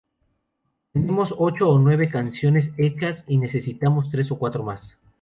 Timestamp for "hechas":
2.79-3.23